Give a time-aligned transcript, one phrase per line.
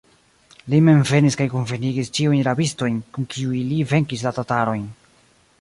[0.73, 4.85] Li mem venis kaj kunvenigis ĉiujn rabistojn, kun kiuj li venkis la tatarojn.